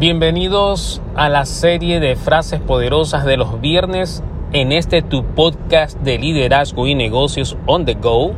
Bienvenidos 0.00 1.02
a 1.14 1.28
la 1.28 1.44
serie 1.44 2.00
de 2.00 2.16
frases 2.16 2.58
poderosas 2.58 3.26
de 3.26 3.36
los 3.36 3.60
viernes 3.60 4.22
en 4.54 4.72
este 4.72 5.02
tu 5.02 5.26
podcast 5.26 6.00
de 6.00 6.16
liderazgo 6.16 6.86
y 6.86 6.94
negocios 6.94 7.58
on 7.66 7.84
the 7.84 7.92
go, 7.92 8.32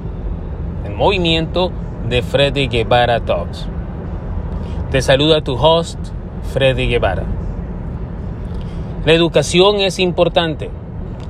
en 0.84 0.96
movimiento 0.96 1.70
de 2.08 2.22
Freddy 2.22 2.66
Guevara 2.66 3.20
Talks. 3.20 3.68
Te 4.90 5.02
saluda 5.02 5.44
tu 5.44 5.54
host, 5.54 6.00
Freddy 6.52 6.88
Guevara. 6.88 7.26
La 9.06 9.12
educación 9.12 9.76
es 9.76 10.00
importante. 10.00 10.68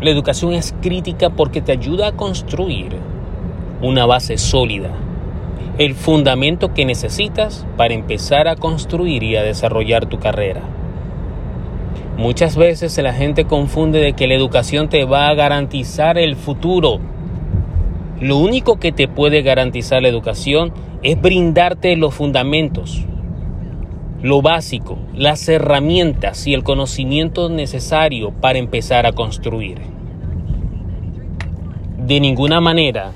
La 0.00 0.08
educación 0.08 0.54
es 0.54 0.74
crítica 0.80 1.28
porque 1.28 1.60
te 1.60 1.72
ayuda 1.72 2.06
a 2.06 2.12
construir 2.12 2.96
una 3.82 4.06
base 4.06 4.38
sólida 4.38 4.92
el 5.84 5.96
fundamento 5.96 6.74
que 6.74 6.84
necesitas 6.84 7.66
para 7.76 7.92
empezar 7.92 8.46
a 8.46 8.54
construir 8.54 9.24
y 9.24 9.34
a 9.34 9.42
desarrollar 9.42 10.06
tu 10.06 10.20
carrera. 10.20 10.62
Muchas 12.16 12.56
veces 12.56 12.96
la 12.98 13.12
gente 13.12 13.46
confunde 13.46 13.98
de 13.98 14.12
que 14.12 14.28
la 14.28 14.34
educación 14.34 14.88
te 14.88 15.04
va 15.04 15.28
a 15.28 15.34
garantizar 15.34 16.18
el 16.18 16.36
futuro. 16.36 17.00
Lo 18.20 18.36
único 18.36 18.78
que 18.78 18.92
te 18.92 19.08
puede 19.08 19.42
garantizar 19.42 20.02
la 20.02 20.08
educación 20.08 20.72
es 21.02 21.20
brindarte 21.20 21.96
los 21.96 22.14
fundamentos, 22.14 23.04
lo 24.22 24.40
básico, 24.40 24.98
las 25.16 25.48
herramientas 25.48 26.46
y 26.46 26.54
el 26.54 26.62
conocimiento 26.62 27.48
necesario 27.48 28.30
para 28.30 28.60
empezar 28.60 29.04
a 29.04 29.12
construir. 29.12 29.78
De 31.98 32.20
ninguna 32.20 32.60
manera 32.60 33.10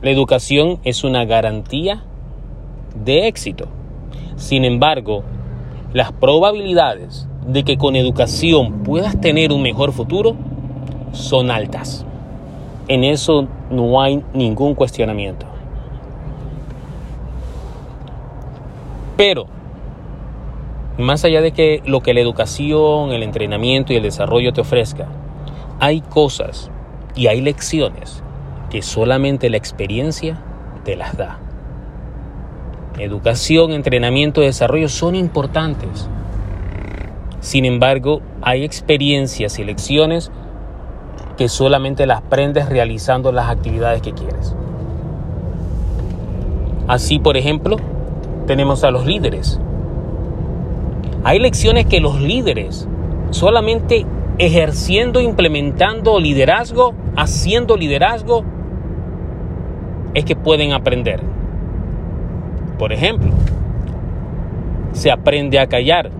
la 0.00 0.10
educación 0.10 0.78
es 0.84 1.02
una 1.02 1.24
garantía 1.24 2.04
de 3.04 3.26
éxito. 3.26 3.66
Sin 4.36 4.64
embargo, 4.64 5.24
las 5.92 6.12
probabilidades 6.12 7.26
de 7.46 7.64
que 7.64 7.76
con 7.76 7.96
educación 7.96 8.84
puedas 8.84 9.20
tener 9.20 9.50
un 9.50 9.62
mejor 9.62 9.92
futuro 9.92 10.36
son 11.12 11.50
altas. 11.50 12.04
En 12.86 13.02
eso 13.02 13.48
no 13.70 14.00
hay 14.00 14.22
ningún 14.34 14.74
cuestionamiento. 14.74 15.46
Pero, 19.16 19.46
más 20.96 21.24
allá 21.24 21.40
de 21.40 21.50
que 21.50 21.82
lo 21.84 22.02
que 22.02 22.14
la 22.14 22.20
educación, 22.20 23.10
el 23.10 23.24
entrenamiento 23.24 23.92
y 23.92 23.96
el 23.96 24.04
desarrollo 24.04 24.52
te 24.52 24.60
ofrezca, 24.60 25.08
hay 25.80 26.02
cosas 26.02 26.70
y 27.16 27.26
hay 27.26 27.40
lecciones 27.40 28.22
que 28.70 28.82
solamente 28.82 29.50
la 29.50 29.56
experiencia 29.56 30.38
te 30.84 30.96
las 30.96 31.16
da. 31.16 31.38
Educación, 32.98 33.72
entrenamiento, 33.72 34.40
desarrollo 34.40 34.88
son 34.88 35.14
importantes. 35.14 36.08
Sin 37.40 37.64
embargo, 37.64 38.20
hay 38.42 38.64
experiencias 38.64 39.58
y 39.58 39.64
lecciones 39.64 40.32
que 41.36 41.48
solamente 41.48 42.06
las 42.06 42.18
aprendes 42.18 42.68
realizando 42.68 43.30
las 43.30 43.48
actividades 43.48 44.02
que 44.02 44.12
quieres. 44.12 44.56
Así, 46.88 47.18
por 47.18 47.36
ejemplo, 47.36 47.76
tenemos 48.46 48.82
a 48.82 48.90
los 48.90 49.06
líderes. 49.06 49.60
Hay 51.22 51.38
lecciones 51.38 51.86
que 51.86 52.00
los 52.00 52.20
líderes 52.20 52.88
solamente 53.30 54.06
ejerciendo, 54.38 55.20
implementando 55.20 56.18
liderazgo, 56.18 56.94
haciendo 57.16 57.76
liderazgo, 57.76 58.44
es 60.14 60.24
que 60.24 60.36
pueden 60.36 60.72
aprender. 60.72 61.20
Por 62.78 62.92
ejemplo, 62.92 63.30
se 64.92 65.10
aprende 65.10 65.58
a 65.58 65.66
callar. 65.66 66.10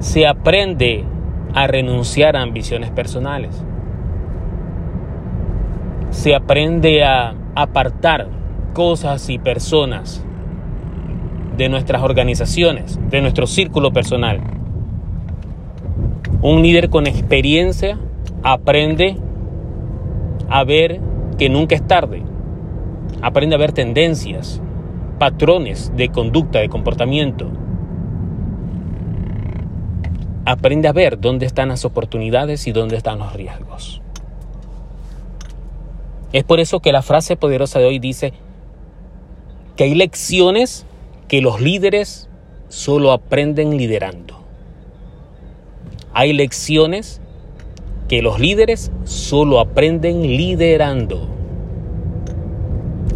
Se 0.00 0.26
aprende 0.26 1.04
a 1.54 1.66
renunciar 1.66 2.36
a 2.36 2.42
ambiciones 2.42 2.90
personales. 2.90 3.62
Se 6.10 6.34
aprende 6.34 7.04
a 7.04 7.34
apartar 7.54 8.28
cosas 8.72 9.28
y 9.28 9.38
personas 9.38 10.24
de 11.56 11.68
nuestras 11.68 12.02
organizaciones, 12.02 12.98
de 13.10 13.20
nuestro 13.20 13.46
círculo 13.46 13.92
personal. 13.92 14.40
Un 16.40 16.62
líder 16.62 16.90
con 16.90 17.06
experiencia 17.06 17.98
aprende 18.42 19.16
a 20.48 20.64
ver 20.64 21.00
que 21.38 21.48
nunca 21.48 21.74
es 21.74 21.86
tarde. 21.86 22.22
Aprende 23.22 23.54
a 23.54 23.58
ver 23.58 23.72
tendencias, 23.72 24.60
patrones 25.18 25.92
de 25.96 26.08
conducta, 26.08 26.58
de 26.58 26.68
comportamiento. 26.68 27.50
Aprende 30.44 30.88
a 30.88 30.92
ver 30.92 31.20
dónde 31.20 31.46
están 31.46 31.68
las 31.68 31.84
oportunidades 31.84 32.66
y 32.66 32.72
dónde 32.72 32.96
están 32.96 33.20
los 33.20 33.32
riesgos. 33.32 34.02
Es 36.32 36.44
por 36.44 36.60
eso 36.60 36.80
que 36.80 36.92
la 36.92 37.02
frase 37.02 37.36
poderosa 37.36 37.78
de 37.78 37.86
hoy 37.86 37.98
dice 37.98 38.32
que 39.76 39.84
hay 39.84 39.94
lecciones 39.94 40.86
que 41.28 41.40
los 41.40 41.60
líderes 41.60 42.28
solo 42.68 43.12
aprenden 43.12 43.76
liderando. 43.76 44.42
Hay 46.14 46.32
lecciones 46.32 47.21
que 48.12 48.20
los 48.20 48.38
líderes 48.38 48.92
solo 49.04 49.58
aprenden 49.58 50.20
liderando. 50.20 51.28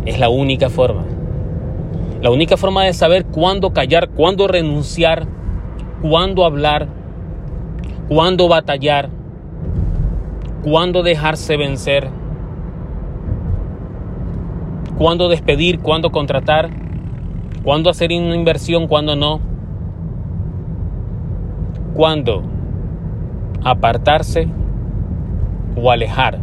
Es 0.06 0.18
la 0.18 0.30
única 0.30 0.70
forma. 0.70 1.04
La 2.22 2.30
única 2.30 2.56
forma 2.56 2.82
de 2.84 2.94
saber 2.94 3.26
cuándo 3.26 3.74
callar, 3.74 4.08
cuándo 4.08 4.48
renunciar, 4.48 5.26
cuándo 6.00 6.46
hablar, 6.46 6.88
cuándo 8.08 8.48
batallar, 8.48 9.10
cuándo 10.62 11.02
dejarse 11.02 11.58
vencer, 11.58 12.08
cuándo 14.96 15.28
despedir, 15.28 15.80
cuándo 15.80 16.10
contratar, 16.10 16.70
cuándo 17.62 17.90
hacer 17.90 18.12
una 18.12 18.34
inversión, 18.34 18.86
cuándo 18.86 19.14
no, 19.14 19.40
cuándo 21.92 22.44
apartarse 23.62 24.48
o 25.76 25.90
alejar 25.90 26.38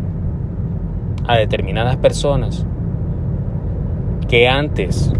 a 1.28 1.36
determinadas 1.36 1.98
personas 1.98 2.66
que 4.28 4.48
antes 4.48 5.12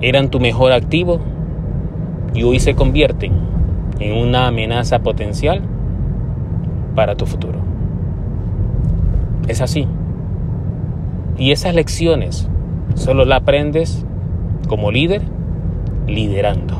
eran 0.00 0.30
tu 0.30 0.40
mejor 0.40 0.72
activo 0.72 1.20
y 2.34 2.42
hoy 2.42 2.58
se 2.60 2.74
convierten 2.74 3.32
en 4.00 4.16
una 4.16 4.48
amenaza 4.48 5.00
potencial 5.00 5.62
para 6.94 7.14
tu 7.14 7.26
futuro. 7.26 7.58
Es 9.48 9.60
así. 9.60 9.86
Y 11.38 11.52
esas 11.52 11.74
lecciones 11.74 12.48
solo 12.94 13.24
las 13.24 13.42
aprendes 13.42 14.04
como 14.68 14.90
líder 14.90 15.22
liderando. 16.06 16.76